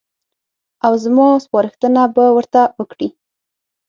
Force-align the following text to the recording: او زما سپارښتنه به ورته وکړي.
او 0.85 0.93
زما 1.03 1.27
سپارښتنه 1.45 2.01
به 2.15 2.25
ورته 2.35 2.61
وکړي. 2.77 3.07